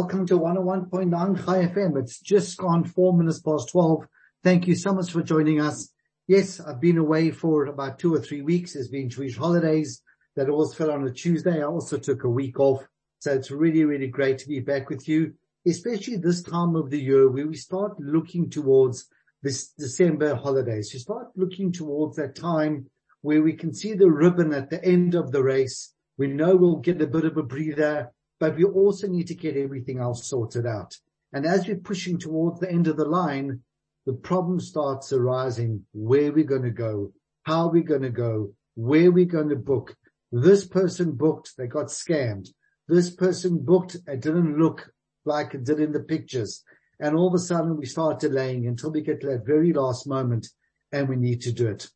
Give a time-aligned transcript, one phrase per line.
[0.00, 2.00] Welcome to 101.9 Chai FM.
[2.00, 4.06] It's just gone four minutes past 12.
[4.42, 5.92] Thank you so much for joining us.
[6.26, 8.74] Yes, I've been away for about two or three weeks.
[8.74, 10.00] It's been Jewish holidays
[10.36, 11.60] that always fell on a Tuesday.
[11.60, 12.82] I also took a week off.
[13.18, 15.34] So it's really, really great to be back with you,
[15.66, 19.06] especially this time of the year where we start looking towards
[19.42, 20.94] this December holidays.
[20.94, 22.86] You start looking towards that time
[23.20, 25.92] where we can see the ribbon at the end of the race.
[26.16, 29.56] We know we'll get a bit of a breather but we also need to get
[29.56, 30.96] everything else sorted out.
[31.32, 33.60] And as we're pushing towards the end of the line,
[34.06, 38.10] the problem starts arising where are we're going to go, how are we're going to
[38.10, 39.94] go, where are we're going to book.
[40.32, 42.48] This person booked, they got scammed.
[42.88, 44.90] This person booked, it didn't look
[45.24, 46.64] like it did in the pictures.
[46.98, 50.06] And all of a sudden we start delaying until we get to that very last
[50.06, 50.48] moment
[50.92, 51.88] and we need to do it.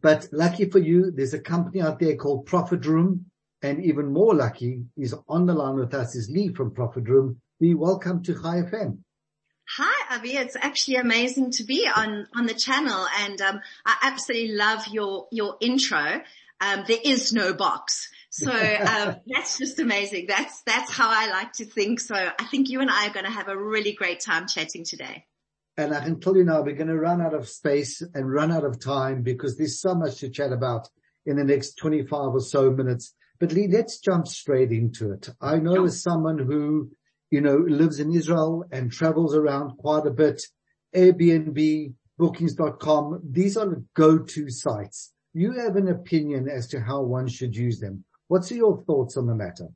[0.00, 3.26] But lucky for you, there's a company out there called Profit Room
[3.64, 7.40] and even more lucky, is on the line with us is Leigh from Profit Room.
[7.60, 8.98] Leigh, welcome to Chai FM.
[9.78, 10.36] Hi, Avi.
[10.36, 15.28] It's actually amazing to be on, on the channel and um, I absolutely love your,
[15.32, 16.20] your intro.
[16.60, 18.10] Um, there is no box.
[18.28, 20.26] So um, that's just amazing.
[20.28, 22.00] That's, that's how I like to think.
[22.00, 24.84] So I think you and I are going to have a really great time chatting
[24.84, 25.24] today.
[25.78, 28.52] And I can tell you now, we're going to run out of space and run
[28.52, 30.90] out of time because there's so much to chat about
[31.24, 33.14] in the next 25 or so minutes.
[33.44, 35.28] But Leigh, let's jump straight into it.
[35.38, 36.92] I know as someone who,
[37.30, 40.42] you know, lives in Israel and travels around quite a bit,
[40.96, 45.12] Airbnb, bookings.com, these are the go-to sites.
[45.34, 48.04] You have an opinion as to how one should use them.
[48.28, 49.68] What's your thoughts on the matter?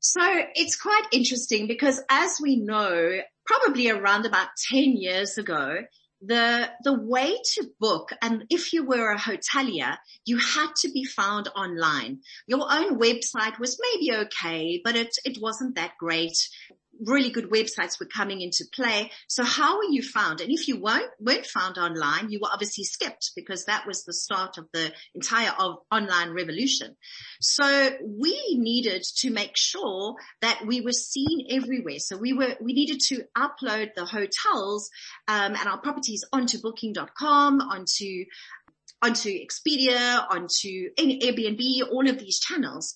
[0.00, 0.22] So
[0.54, 5.82] it's quite interesting because as we know, probably around about 10 years ago,
[6.24, 11.04] the, the way to book, and if you were a hotelier, you had to be
[11.04, 12.20] found online.
[12.46, 16.36] Your own website was maybe okay, but it, it wasn't that great
[17.04, 19.10] really good websites were coming into play.
[19.28, 20.40] So how were you found?
[20.40, 24.12] And if you weren't, weren't found online, you were obviously skipped because that was the
[24.12, 26.96] start of the entire of online revolution.
[27.40, 31.98] So we needed to make sure that we were seen everywhere.
[31.98, 34.90] So we were, we needed to upload the hotels,
[35.28, 38.24] um, and our properties onto booking.com, onto
[39.02, 42.94] onto Expedia, onto Airbnb, all of these channels.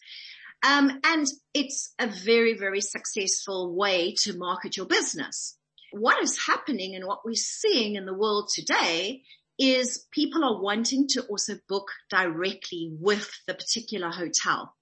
[0.63, 5.57] Um, and it's a very, very successful way to market your business.
[5.93, 9.23] What is happening and what we're seeing in the world today
[9.59, 14.75] is people are wanting to also book directly with the particular hotel.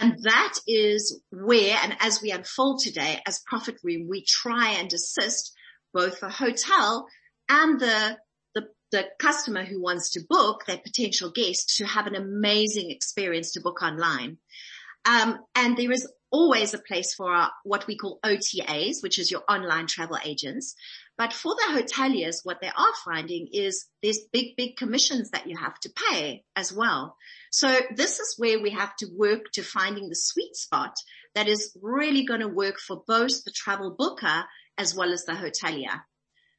[0.00, 4.92] And that is where, and as we unfold today as Profit Room, we try and
[4.92, 5.52] assist
[5.94, 7.08] both the hotel
[7.48, 8.18] and the,
[8.54, 13.52] the, the customer who wants to book, their potential guest to have an amazing experience
[13.52, 14.36] to book online.
[15.08, 19.30] Um, and there is always a place for our, what we call OTAs, which is
[19.30, 20.74] your online travel agents.
[21.16, 25.56] But for the hoteliers, what they are finding is there's big, big commissions that you
[25.56, 27.16] have to pay as well.
[27.50, 30.94] So this is where we have to work to finding the sweet spot
[31.34, 34.44] that is really going to work for both the travel booker
[34.76, 36.02] as well as the hotelier.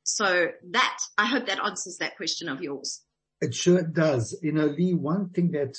[0.03, 3.01] So that, I hope that answers that question of yours.
[3.41, 4.35] It sure does.
[4.41, 5.77] You know, Leigh, one thing that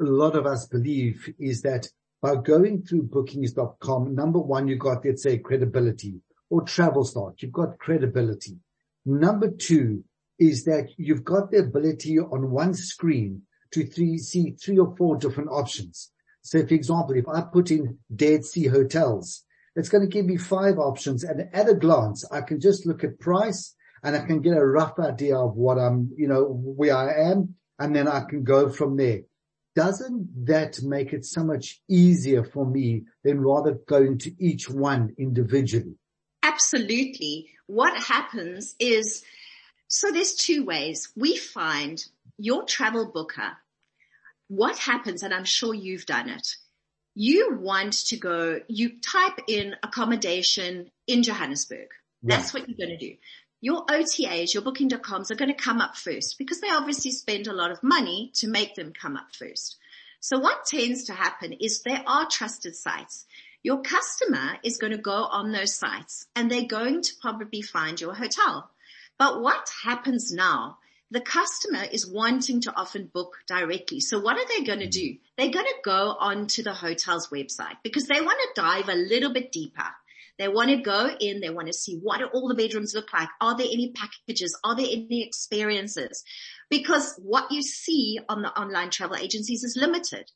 [0.00, 1.88] a lot of us believe is that
[2.22, 7.42] by going through bookings.com, number one, you got, let's say, credibility or Travelstart.
[7.42, 8.58] You've got credibility.
[9.04, 10.04] Number two
[10.38, 15.16] is that you've got the ability on one screen to three, see three or four
[15.16, 16.10] different options.
[16.42, 19.44] So for example, if I put in Dead Sea Hotels,
[19.74, 23.04] it's going to give me five options and at a glance, I can just look
[23.04, 26.96] at price and I can get a rough idea of what I'm, you know, where
[26.96, 27.54] I am.
[27.78, 29.20] And then I can go from there
[29.76, 35.14] doesn't that make it so much easier for me than rather going to each one
[35.18, 35.96] individually?
[36.42, 37.50] Absolutely.
[37.66, 39.22] What happens is,
[39.88, 41.12] so there's two ways.
[41.14, 42.02] We find
[42.38, 43.52] your travel booker,
[44.48, 46.48] what happens, and I'm sure you've done it,
[47.14, 51.88] you want to go, you type in accommodation in Johannesburg.
[52.22, 53.16] That's what you're going to do
[53.66, 57.52] your OTAs, your booking.coms are going to come up first because they obviously spend a
[57.52, 59.76] lot of money to make them come up first.
[60.20, 63.26] So what tends to happen is there are trusted sites.
[63.64, 68.00] your customer is going to go on those sites and they're going to probably find
[68.00, 68.70] your hotel.
[69.18, 70.78] But what happens now?
[71.10, 73.98] The customer is wanting to often book directly.
[73.98, 75.16] So what are they going to do?
[75.36, 79.32] They're going to go onto the hotel's website because they want to dive a little
[79.32, 79.88] bit deeper.
[80.38, 81.40] They want to go in.
[81.40, 83.28] They want to see what all the bedrooms look like?
[83.40, 84.58] Are there any packages?
[84.62, 86.22] Are there any experiences?
[86.68, 90.30] Because what you see on the online travel agencies is limited.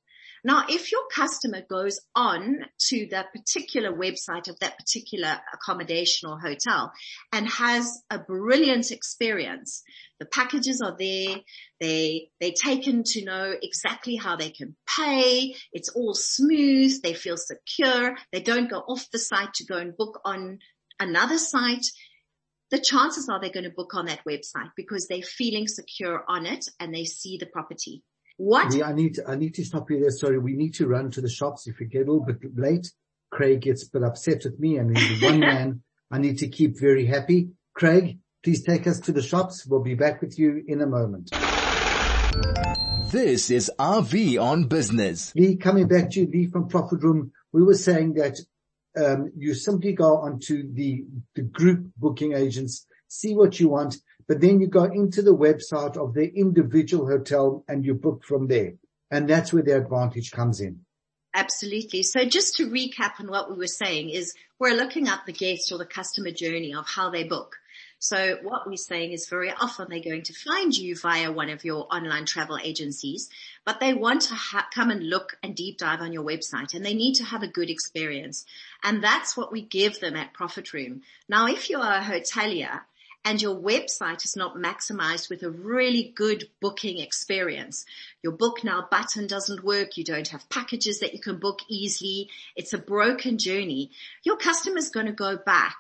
[0.45, 6.39] Now, if your customer goes on to the particular website of that particular accommodation or
[6.39, 6.93] hotel
[7.33, 9.83] and has a brilliant experience,
[10.19, 11.37] the packages are there.
[11.81, 15.57] They, they're taken to know exactly how they can pay.
[15.73, 17.03] It's all smooth.
[17.03, 18.17] They feel secure.
[18.33, 20.59] They don't go off the site to go and book on
[20.99, 21.87] another site
[22.71, 26.47] the chances are they're going to book on that website because they're feeling secure on
[26.47, 28.03] it and they see the property.
[28.41, 28.75] What?
[28.75, 30.11] Yeah, I need to, I need to stop you there.
[30.11, 31.67] Sorry, we need to run to the shops.
[31.67, 32.91] If we get a little bit late,
[33.31, 34.81] Craig gets a bit upset with me.
[34.81, 37.51] I mean, one man I need to keep very happy.
[37.75, 39.67] Craig, please take us to the shops.
[39.67, 41.29] We'll be back with you in a moment.
[43.11, 45.35] This is RV on business.
[45.37, 48.39] Leigh, coming back to you, Leigh from Profit Room, we were saying that
[48.97, 51.05] um, you simply go onto the,
[51.35, 53.99] the group booking agents, see what you want,
[54.31, 58.47] but then you go into the website of the individual hotel and you book from
[58.47, 58.75] there.
[59.11, 60.85] And that's where the advantage comes in.
[61.35, 62.05] Absolutely.
[62.05, 65.73] So just to recap on what we were saying is we're looking at the guest
[65.73, 67.57] or the customer journey of how they book.
[67.99, 71.65] So what we're saying is very often they're going to find you via one of
[71.65, 73.29] your online travel agencies,
[73.65, 76.87] but they want to ha- come and look and deep dive on your website and
[76.87, 78.47] they need to have a good experience.
[78.85, 81.03] And that's what we give them at Profit Room.
[81.29, 82.83] Now, if you are a hotelier
[83.25, 87.85] and your website is not maximized with a really good booking experience.
[88.23, 89.97] Your book now button doesn't work.
[89.97, 92.29] You don't have packages that you can book easily.
[92.57, 93.91] It's a broken journey.
[94.25, 95.77] Your customer is going to go back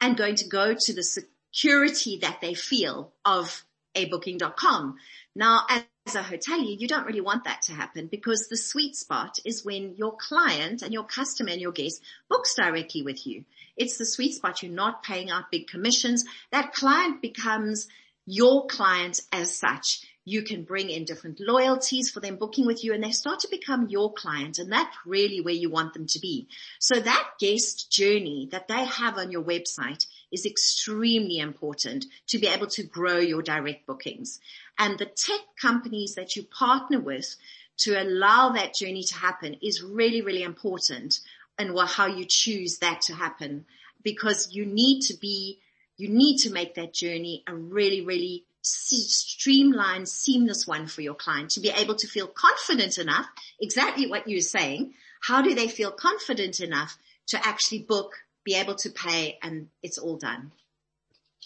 [0.00, 3.64] and going to go to the security that they feel of
[3.94, 4.96] a booking.com.
[5.34, 9.38] Now, as a hotelier, you don't really want that to happen because the sweet spot
[9.44, 13.44] is when your client and your customer and your guest books directly with you.
[13.76, 14.62] It's the sweet spot.
[14.62, 16.24] You're not paying out big commissions.
[16.52, 17.88] That client becomes
[18.26, 20.06] your client as such.
[20.24, 23.48] You can bring in different loyalties for them booking with you and they start to
[23.50, 26.48] become your client and that's really where you want them to be.
[26.78, 32.48] So that guest journey that they have on your website is extremely important to be
[32.48, 34.40] able to grow your direct bookings.
[34.78, 37.36] And the tech companies that you partner with
[37.78, 41.20] to allow that journey to happen is really, really important
[41.58, 43.64] and how you choose that to happen
[44.02, 45.60] because you need to be,
[45.96, 51.50] you need to make that journey a really, really streamlined, seamless one for your client
[51.50, 53.26] to be able to feel confident enough,
[53.60, 54.94] exactly what you're saying.
[55.20, 56.98] How do they feel confident enough
[57.28, 60.52] to actually book, be able to pay and it's all done?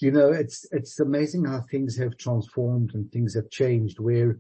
[0.01, 4.39] You know, it's, it's amazing how things have transformed and things have changed where,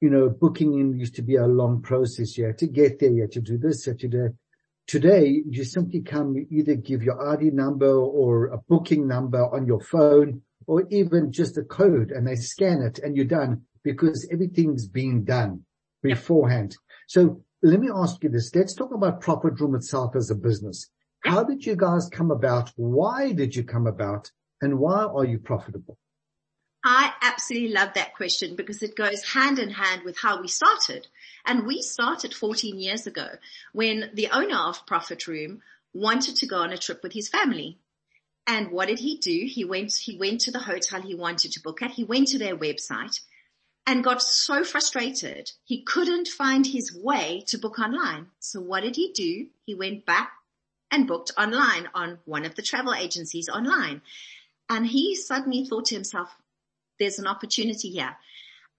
[0.00, 2.38] you know, booking in used to be a long process.
[2.38, 3.10] You had to get there.
[3.10, 4.34] You had to do this, you had to do that
[4.86, 9.66] Today, you simply come you either give your ID number or a booking number on
[9.66, 14.28] your phone or even just a code and they scan it and you're done because
[14.30, 15.64] everything's being done
[16.02, 16.76] beforehand.
[17.08, 18.54] So let me ask you this.
[18.54, 20.90] Let's talk about Profit Room itself as a business.
[21.24, 22.70] How did you guys come about?
[22.76, 24.30] Why did you come about?
[24.60, 25.98] And why are you profitable?
[26.84, 31.06] I absolutely love that question because it goes hand in hand with how we started.
[31.46, 33.26] And we started 14 years ago
[33.72, 35.62] when the owner of Profit Room
[35.94, 37.78] wanted to go on a trip with his family.
[38.46, 39.46] And what did he do?
[39.46, 41.92] He went, he went to the hotel he wanted to book at.
[41.92, 43.18] He went to their website
[43.86, 45.52] and got so frustrated.
[45.64, 48.26] He couldn't find his way to book online.
[48.40, 49.46] So what did he do?
[49.64, 50.32] He went back
[50.94, 54.00] and booked online on one of the travel agencies online.
[54.68, 56.28] And he suddenly thought to himself,
[57.00, 58.16] there's an opportunity here.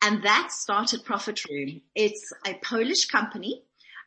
[0.02, 1.82] And that started Profit Room.
[1.94, 3.64] It's a Polish company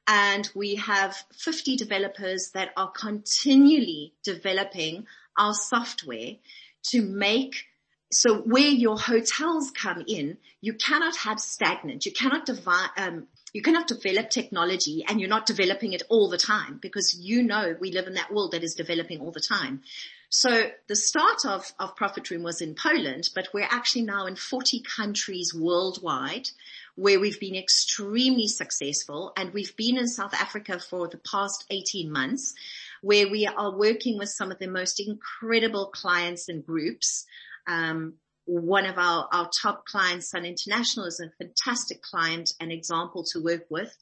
[0.06, 6.36] and we have 50 developers that are continually developing our software
[6.84, 7.66] to make
[8.10, 12.06] so where your hotels come in, you cannot have stagnant.
[12.06, 16.38] You cannot divide, um, you cannot develop technology and you're not developing it all the
[16.38, 19.82] time because you know we live in that world that is developing all the time.
[20.30, 24.36] So the start of, of Profit Room was in Poland, but we're actually now in
[24.36, 26.50] 40 countries worldwide
[26.96, 32.10] where we've been extremely successful and we've been in South Africa for the past 18
[32.10, 32.54] months
[33.00, 37.24] where we are working with some of the most incredible clients and groups.
[37.66, 38.14] Um,
[38.48, 43.42] one of our, our top clients, Sun International, is a fantastic client and example to
[43.42, 43.94] work with.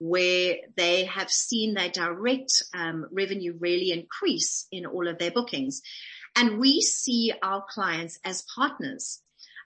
[0.00, 5.82] where they have seen their direct um, revenue really increase in all of their bookings.
[6.34, 9.20] And we see our clients as partners.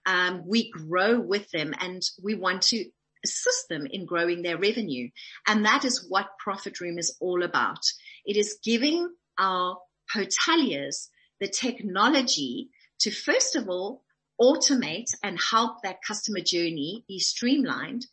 [0.07, 2.85] Um, we grow with them and we want to
[3.25, 5.09] assist them in growing their revenue.
[5.47, 7.81] And that is what Profit Room is all about.
[8.27, 9.79] It is giving our
[10.15, 11.09] hoteliers
[11.41, 14.03] the technology to first of all
[14.41, 18.07] automate and help that customer journey be streamlined,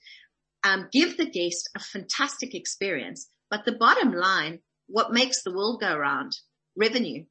[0.63, 3.27] um, give the guest a fantastic experience.
[3.49, 6.33] But the bottom line, what makes the world go round?
[6.75, 7.25] Revenue.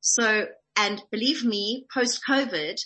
[0.00, 2.78] So, and believe me, post COVID,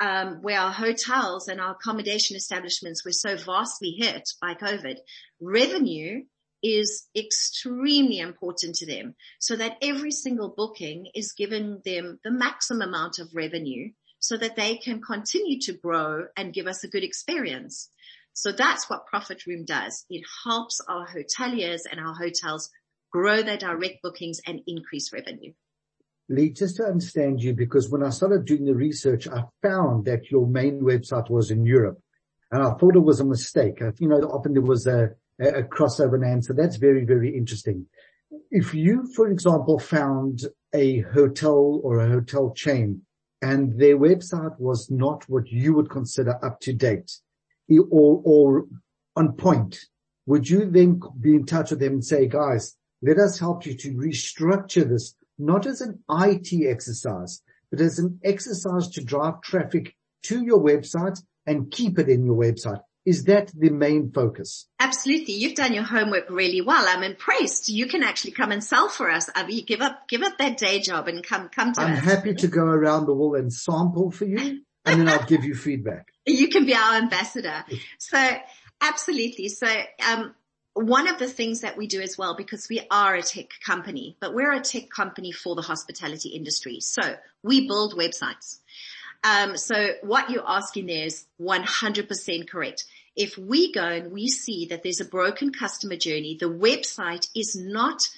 [0.00, 4.96] um, where our hotels and our accommodation establishments were so vastly hit by COVID,
[5.40, 6.24] revenue
[6.62, 12.88] is extremely important to them so that every single booking is giving them the maximum
[12.88, 13.90] amount of revenue
[14.24, 17.90] so that they can continue to grow and give us a good experience.
[18.32, 20.06] So that's what Profit Room does.
[20.08, 22.70] It helps our hoteliers and our hotels
[23.12, 25.52] grow their direct bookings and increase revenue.
[26.30, 30.30] Leigh, just to understand you, because when I started doing the research, I found that
[30.30, 32.00] your main website was in Europe
[32.50, 33.82] and I thought it was a mistake.
[33.98, 36.40] You know, often there was a, a crossover name.
[36.40, 37.86] So that's very, very interesting.
[38.50, 43.02] If you, for example, found a hotel or a hotel chain
[43.44, 47.12] and their website was not what you would consider up to date
[47.90, 48.66] or, or
[49.16, 49.78] on point,
[50.24, 53.74] would you then be in touch with them and say, guys, let us help you
[53.74, 59.94] to restructure this, not as an IT exercise, but as an exercise to drive traffic
[60.22, 62.80] to your website and keep it in your website.
[63.04, 64.66] Is that the main focus?
[64.80, 65.34] Absolutely.
[65.34, 66.84] You've done your homework really well.
[66.88, 67.68] I'm impressed.
[67.68, 69.28] You can actually come and sell for us.
[69.36, 71.98] Avi, give up, give up that day job and come, come to I'm us.
[71.98, 75.44] I'm happy to go around the world and sample for you and then I'll give
[75.44, 76.08] you feedback.
[76.26, 77.66] You can be our ambassador.
[77.98, 78.18] So
[78.80, 79.48] absolutely.
[79.50, 79.68] So,
[80.10, 80.34] um,
[80.72, 84.16] one of the things that we do as well, because we are a tech company,
[84.20, 86.80] but we're a tech company for the hospitality industry.
[86.80, 87.02] So
[87.42, 88.58] we build websites.
[89.22, 92.84] Um, so what you're asking there is 100% correct.
[93.16, 97.54] If we go and we see that there's a broken customer journey, the website is
[97.54, 98.08] not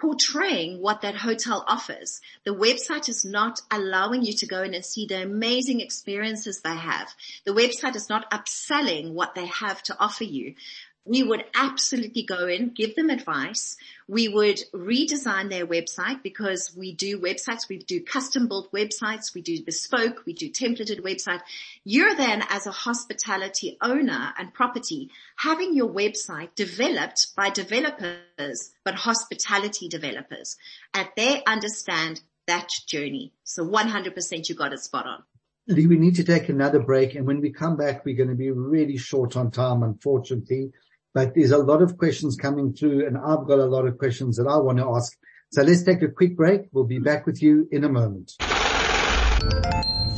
[0.00, 2.20] portraying what that hotel offers.
[2.44, 6.74] The website is not allowing you to go in and see the amazing experiences they
[6.74, 7.14] have.
[7.44, 10.54] The website is not upselling what they have to offer you
[11.04, 13.76] we would absolutely go in, give them advice.
[14.06, 19.40] We would redesign their website because we do websites, we do custom built websites, we
[19.40, 21.40] do bespoke, we do templated website.
[21.84, 28.94] You're then as a hospitality owner and property having your website developed by developers, but
[28.94, 30.56] hospitality developers
[30.92, 33.32] and they understand that journey.
[33.44, 35.22] So 100% you got it spot on.
[35.66, 38.34] Leigh, we need to take another break and when we come back, we're going to
[38.34, 40.72] be really short on time, unfortunately
[41.14, 44.36] but there's a lot of questions coming through and I've got a lot of questions
[44.36, 45.16] that I want to ask.
[45.52, 46.62] So let's take a quick break.
[46.72, 48.32] We'll be back with you in a moment.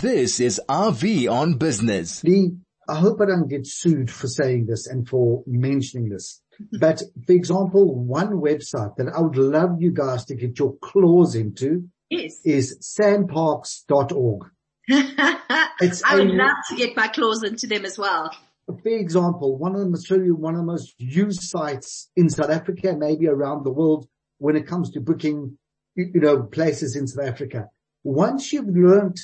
[0.00, 2.22] This is RV on business.
[2.24, 2.56] Leigh,
[2.88, 6.40] I hope I don't get sued for saying this and for mentioning this.
[6.78, 11.34] But for example, one website that I would love you guys to get your claws
[11.34, 12.40] into yes.
[12.44, 14.50] is sanparks.org.
[14.88, 18.30] it's I would a, love to get my claws into them as well
[18.68, 22.50] a fair example, one of them is one of the most used sites in South
[22.50, 24.06] Africa, maybe around the world
[24.38, 25.58] when it comes to booking,
[25.94, 27.68] you know, places in South Africa.
[28.04, 29.18] Once you've learned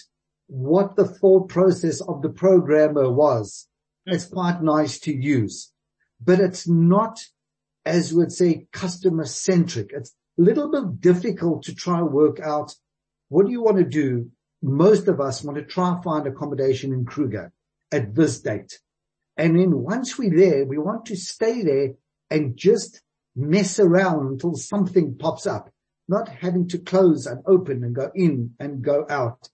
[0.46, 3.68] what the thought process of the programmer was,
[4.06, 5.72] it's quite nice to use,
[6.20, 7.20] but it's not,
[7.84, 9.90] as we would say, customer centric.
[9.92, 12.74] It's a little bit difficult to try and work out
[13.28, 14.30] what do you want to do?
[14.62, 17.52] Most of us want to try and find accommodation in Kruger
[17.92, 18.78] at this date.
[19.38, 21.94] And then once we're there, we want to stay there
[22.28, 23.00] and just
[23.36, 25.70] mess around until something pops up,
[26.08, 29.48] not having to close and open and go in and go out.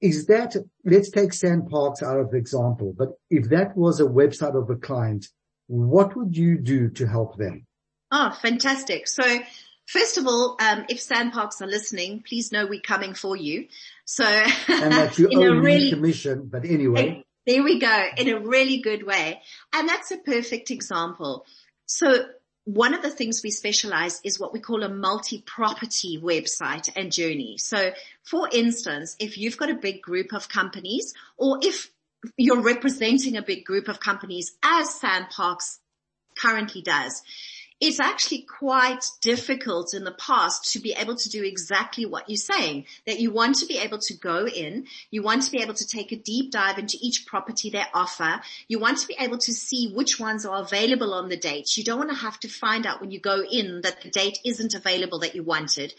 [0.00, 4.56] Is that, let's take SANParks out of the example, but if that was a website
[4.56, 5.26] of a client,
[5.66, 7.66] what would you do to help them?
[8.12, 9.08] Oh, fantastic.
[9.08, 9.40] So
[9.86, 13.68] First of all, um, if SANParks are listening, please know we're coming for you.
[14.04, 17.24] So, and that's your own really, commission, but anyway.
[17.46, 19.40] There we go in a really good way.
[19.72, 21.46] And that's a perfect example.
[21.86, 22.26] So
[22.64, 27.56] one of the things we specialize is what we call a multi-property website and journey.
[27.58, 27.92] So
[28.24, 31.92] for instance, if you've got a big group of companies or if
[32.36, 35.78] you're representing a big group of companies as SANParks
[36.36, 37.22] currently does,
[37.78, 42.36] it's actually quite difficult in the past to be able to do exactly what you're
[42.36, 45.74] saying, that you want to be able to go in, you want to be able
[45.74, 49.36] to take a deep dive into each property they offer, you want to be able
[49.36, 51.76] to see which ones are available on the dates.
[51.76, 54.38] You don't want to have to find out when you go in that the date
[54.44, 55.92] isn't available that you wanted.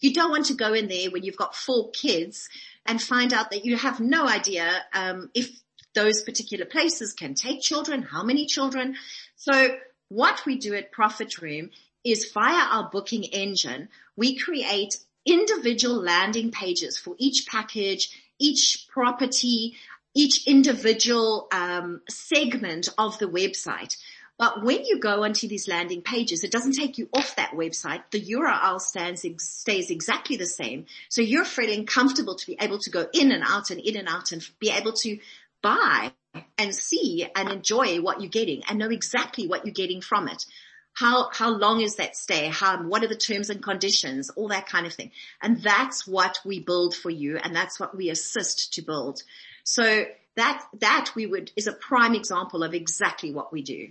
[0.00, 2.48] You don't want to go in there when you've got four kids
[2.86, 5.50] and find out that you have no idea um, if
[5.94, 8.94] those particular places can take children, how many children.
[9.36, 9.76] So
[10.10, 11.70] what we do at Profit Room
[12.04, 19.76] is via our booking engine, we create individual landing pages for each package, each property,
[20.14, 23.96] each individual um, segment of the website.
[24.36, 28.02] But when you go onto these landing pages, it doesn't take you off that website.
[28.10, 30.86] The URL stands, stays exactly the same.
[31.08, 34.08] So you're feeling comfortable to be able to go in and out and in and
[34.08, 35.18] out and be able to
[35.62, 36.12] buy
[36.58, 40.44] and see and enjoy what you're getting and know exactly what you're getting from it.
[40.92, 42.48] How, how long is that stay?
[42.48, 44.30] How, what are the terms and conditions?
[44.30, 45.12] All that kind of thing.
[45.40, 49.22] And that's what we build for you and that's what we assist to build.
[49.64, 50.04] So
[50.36, 53.88] that, that we would, is a prime example of exactly what we do.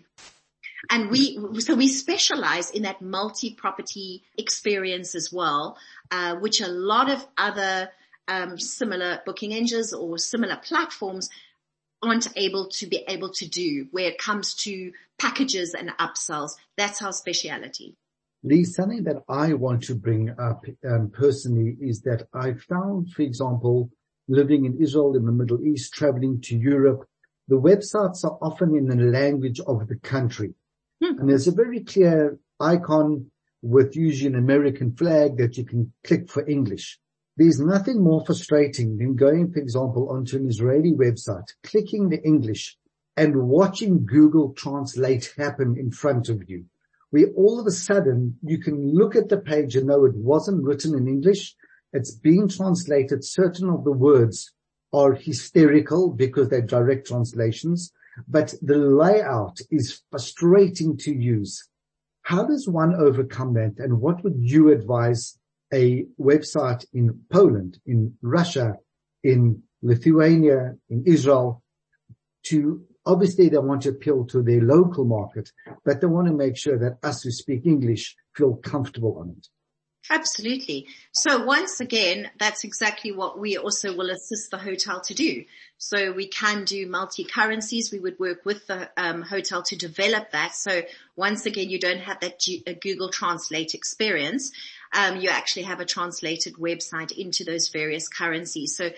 [0.90, 5.78] And we, so we specialize in that multi-property experience as well,
[6.12, 7.90] uh, which a lot of other
[8.28, 11.30] um, similar booking engines or similar platforms
[12.02, 16.52] aren't able to be able to do where it comes to packages and upsells.
[16.78, 17.96] That's our speciality.
[18.44, 23.22] Leigh, something that I want to bring up um, personally is that I found, for
[23.22, 23.90] example,
[24.30, 27.06] living in Israel, in the Middle East, traveling to Europe,
[27.50, 30.54] the websites are often in the language of the country.
[31.04, 31.20] Hmm.
[31.20, 33.30] And there's a very clear icon
[33.62, 36.98] with usually an American flag that you can click for English.
[37.40, 42.78] There's nothing more frustrating than going, for example, onto an Israeli website, clicking the English
[43.16, 46.66] and watching Google Translate happen in front of you.
[47.12, 50.66] Where all of a sudden you can look at the page and know it wasn't
[50.66, 51.56] written in English.
[51.94, 53.24] It's being translated.
[53.24, 54.52] Certain of the words
[54.92, 57.94] are hysterical because they're direct translations
[58.28, 61.70] but the layout is frustrating to use.
[62.24, 63.76] How does one overcome that?
[63.78, 65.39] And what would you advise
[65.74, 68.76] a website in Poland, in Russia,
[69.24, 71.64] in Lithuania, in Israel
[72.44, 75.52] to obviously they want to appeal to their local market,
[75.84, 79.48] but they want to make sure that us who speak English feel comfortable on it.
[80.12, 80.88] Absolutely.
[81.12, 85.44] So once again, that's exactly what we also will assist the hotel to do.
[85.78, 87.92] So we can do multi-currencies.
[87.92, 90.56] We would work with the um, hotel to develop that.
[90.56, 90.84] So
[91.16, 94.52] once again, you don't have that G- Google Translate experience.
[94.94, 98.76] Um, you actually have a translated website into those various currencies.
[98.76, 98.90] So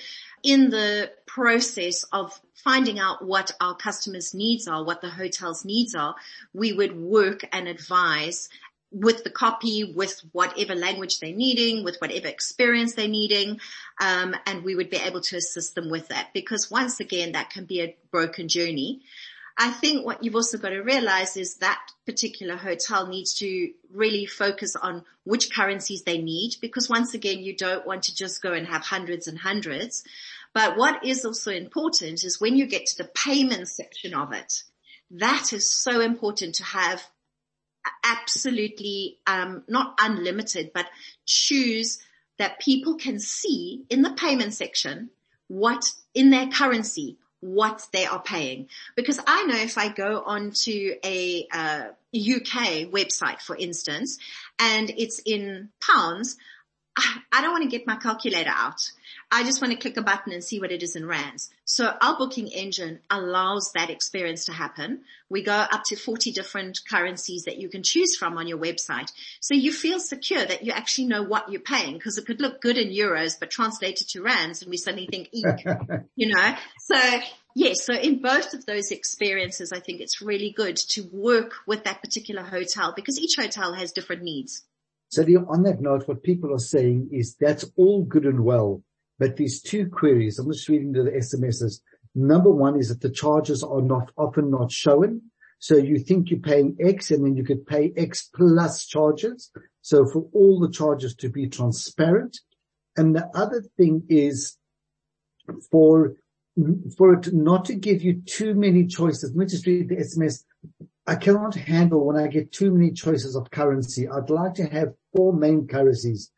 [0.44, 5.96] in the process of finding out what our customers' needs are, what the hotel's needs
[5.96, 6.16] are,
[6.54, 8.50] we would work and advise
[8.92, 13.60] with the copy, with whatever language they're needing, with whatever experience they're needing,
[14.02, 16.30] um, and we would be able to assist them with that.
[16.34, 19.02] Because once again, that can be a broken journey.
[19.58, 24.26] I think what you've also got to realize is that particular hotel needs to really
[24.26, 28.54] focus on which currencies they need because once again, you don't want to just go
[28.54, 30.04] and have hundreds and hundreds.
[30.54, 34.64] But what is also important is when you get to the payment section of it,
[35.12, 37.04] that is so important to have
[38.04, 40.88] absolutely um, not unlimited, but
[41.26, 42.00] choose
[42.38, 45.10] that people can see in the payment section
[45.48, 48.70] what in their currency what they are paying.
[48.96, 51.84] Because I know if I go onto a uh,
[52.16, 54.18] UK website, for instance,
[54.58, 56.38] and it's in pounds,
[57.32, 58.92] I don't want to get my calculator out.
[59.34, 61.50] I just want to click a button and see what it is in rands.
[61.64, 65.04] So our booking engine allows that experience to happen.
[65.30, 69.10] We go up to 40 different currencies that you can choose from on your website.
[69.40, 72.60] So you feel secure that you actually know what you're paying because it could look
[72.60, 75.66] good in euros, but translated to rands and we suddenly think, eek,
[76.16, 77.00] you know, so
[77.56, 77.86] yes.
[77.86, 82.02] So in both of those experiences, I think it's really good to work with that
[82.02, 84.64] particular hotel because each hotel has different needs.
[85.08, 88.84] So on that note, what people are saying is that's all good and well,
[89.22, 91.82] but these two queries, I'm just reading the SMSs.
[92.16, 95.22] Number one is that the charges are not often not shown.
[95.60, 99.52] So you think you're paying X and then you could pay X plus charges.
[99.84, 102.40] So for all the charges to be transparent.
[102.98, 104.58] And the other thing is
[105.70, 106.16] for,
[106.98, 109.30] for it not to give you too many choices.
[109.30, 110.46] Let me just read the SMS.
[111.06, 114.10] I cannot handle when I get too many choices of currency.
[114.10, 116.32] I'd like to have four main currencies,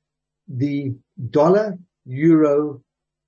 [0.49, 0.95] the
[1.29, 2.81] dollar, euro,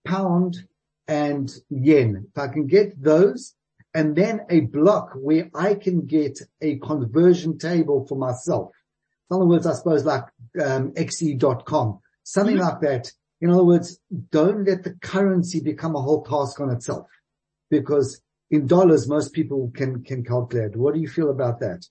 [0.05, 0.67] pound,
[1.07, 2.27] and yen.
[2.29, 3.55] If I can get those
[3.93, 8.71] and then a block where I can get a conversion table for myself.
[9.29, 10.25] In other words, I suppose like
[10.63, 12.65] um, xe.com, something mm-hmm.
[12.65, 13.11] like that.
[13.41, 13.99] In other words,
[14.31, 17.07] don't let the currency become a whole task on itself
[17.69, 20.75] because in dollars, most people can, can calculate.
[20.75, 21.85] What do you feel about that?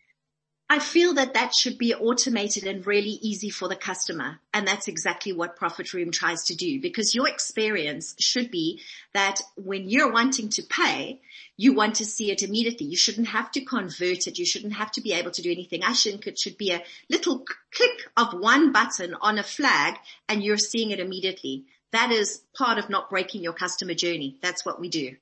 [0.74, 4.40] I feel that that should be automated and really easy for the customer.
[4.52, 8.80] And that's exactly what Profit Room tries to do because your experience should be
[9.12, 11.20] that when you're wanting to pay,
[11.56, 12.88] you want to see it immediately.
[12.88, 14.40] You shouldn't have to convert it.
[14.40, 15.84] You shouldn't have to be able to do anything.
[15.84, 19.94] I think it should be a little click of one button on a flag
[20.28, 21.66] and you're seeing it immediately.
[21.92, 24.38] That is part of not breaking your customer journey.
[24.42, 25.14] That's what we do.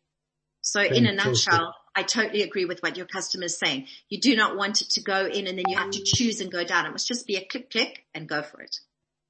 [0.63, 3.87] So in a nutshell, I totally agree with what your customer is saying.
[4.09, 6.51] You do not want it to go in and then you have to choose and
[6.51, 6.87] go down.
[6.87, 8.77] It must just be a click, click and go for it.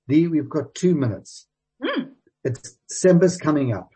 [0.09, 1.46] Leigh, we've got two minutes.
[1.83, 2.12] Mm.
[2.44, 3.90] It's December's coming up.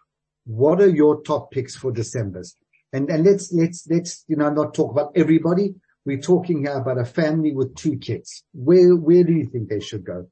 [0.44, 2.56] What are your top picks for December's?
[2.92, 5.74] And, and let's, let's, let's, you know, not talk about everybody.
[6.04, 8.42] We're talking here about a family with two kids.
[8.52, 10.28] Where, where do you think they should go?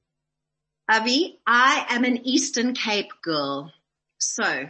[0.88, 3.72] Avi, I am an Eastern Cape girl.
[4.18, 4.68] So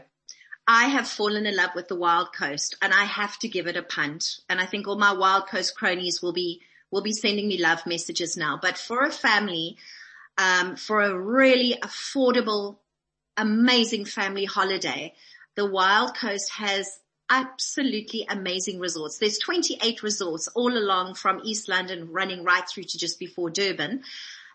[0.66, 3.76] I have fallen in love with the Wild Coast and I have to give it
[3.76, 4.40] a punt.
[4.48, 7.86] And I think all my Wild Coast cronies will be, will be sending me love
[7.86, 8.58] messages now.
[8.60, 9.76] But for a family,
[10.38, 12.78] um, for a really affordable,
[13.36, 15.14] amazing family holiday,
[15.54, 16.98] the Wild Coast has
[17.30, 19.18] absolutely amazing resorts.
[19.18, 24.02] There's 28 resorts all along from East London running right through to just before Durban.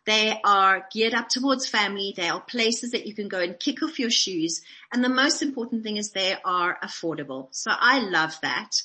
[0.09, 2.15] They are geared up towards family.
[2.17, 4.63] They are places that you can go and kick off your shoes.
[4.91, 7.49] And the most important thing is they are affordable.
[7.51, 8.81] So I love that.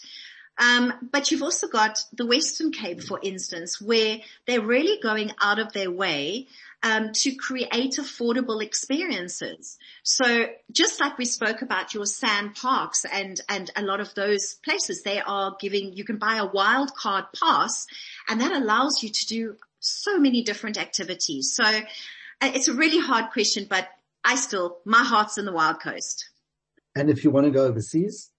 [0.58, 5.58] Um, but you've also got the Western Cape, for instance, where they're really going out
[5.58, 6.46] of their way
[6.82, 9.78] um, to create affordable experiences.
[10.02, 15.02] So just like we spoke about your SANParks and and a lot of those places,
[15.02, 17.86] they are giving you can buy a wild card pass,
[18.28, 21.52] and that allows you to do so many different activities.
[21.54, 21.80] So uh,
[22.40, 23.88] it's a really hard question, but
[24.24, 26.30] I still, my heart's in the Wild Coast.
[26.96, 28.30] And if you want to go overseas?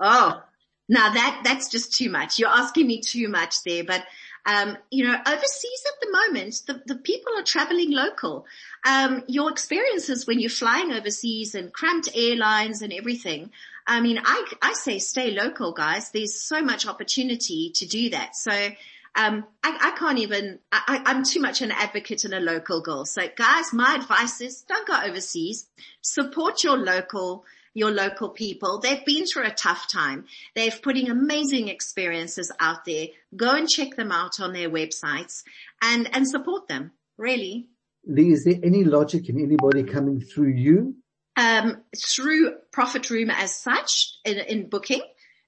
[0.00, 0.42] Oh,
[0.88, 2.38] now that, that's just too much.
[2.38, 4.04] You're asking me too much there, but
[4.46, 8.44] um, you know, overseas at the moment, the, the people are traveling local.
[8.86, 13.52] Um, your experiences when you're flying overseas and cramped airlines and everything.
[13.86, 16.10] I mean, I, I say stay local, guys.
[16.10, 18.36] There's so much opportunity to do that.
[18.36, 18.70] So
[19.16, 23.04] um, I, I, can't even, I, I'm too much an advocate and a local girl.
[23.04, 25.68] So guys, my advice is don't go overseas.
[26.02, 28.80] Support your local, your local people.
[28.80, 30.24] They've been through a tough time.
[30.56, 33.08] They've putting amazing experiences out there.
[33.36, 35.44] Go and check them out on their websites
[35.80, 36.90] and, and support them.
[37.16, 37.68] Really.
[38.06, 40.96] Leigh, is there any logic in anybody coming through you?
[41.36, 45.02] Um, through Profit Room as such in, in booking.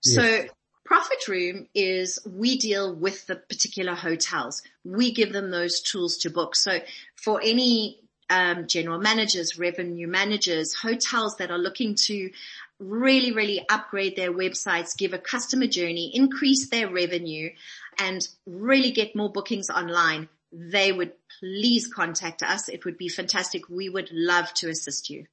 [0.04, 0.14] Yes.
[0.14, 0.44] So
[0.86, 4.62] Profit Room is we deal with the particular hotels.
[4.84, 6.56] We give them those tools to book.
[6.56, 6.78] So
[7.16, 7.98] for any
[8.30, 12.30] um, general managers, revenue managers, hotels that are looking to
[12.78, 17.50] really, really upgrade their websites, give a customer journey, increase their revenue
[17.98, 22.68] and really get more bookings online, they would please contact us.
[22.68, 23.68] It would be fantastic.
[23.68, 25.26] We would love to assist you.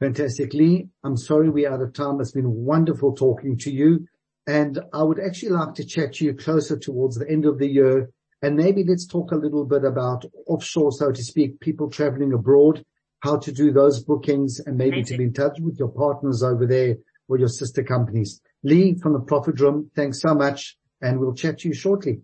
[0.00, 0.52] Fantastic.
[0.52, 2.20] Leigh, I'm sorry we're out of time.
[2.20, 4.06] It's been wonderful talking to you.
[4.46, 7.68] And I would actually like to chat to you closer towards the end of the
[7.68, 8.10] year.
[8.42, 12.84] And maybe let's talk a little bit about offshore, so to speak, people traveling abroad,
[13.20, 15.14] how to do those bookings and maybe Amazing.
[15.14, 18.42] to be in touch with your partners over there or your sister companies.
[18.62, 20.76] Leigh from the Profit Room, thanks so much.
[21.00, 22.20] And we'll chat to you shortly.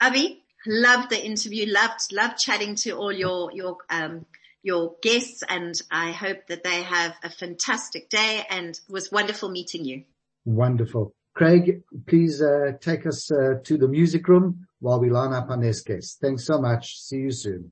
[0.00, 1.66] Avi, loved the interview.
[1.72, 4.26] Loved, loved chatting to all your, your, um,
[4.62, 9.50] your guests and I hope that they have a fantastic day and it was wonderful
[9.50, 10.04] meeting you.
[10.44, 11.14] Wonderful.
[11.34, 15.56] Craig, please uh, take us uh, to the music room while we line up our
[15.56, 16.18] next guest.
[16.20, 16.98] Thanks so much.
[17.00, 17.68] See you soon.